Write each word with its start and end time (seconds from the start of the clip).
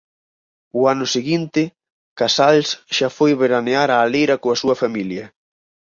O 0.79 0.81
ano 0.93 1.05
seguinte 1.15 1.61
Casals 2.19 2.67
xa 2.95 3.09
foi 3.17 3.31
veranear 3.43 3.89
á 3.95 3.97
leira 4.13 4.35
coa 4.43 4.59
súa 4.61 4.75
familia. 4.83 5.25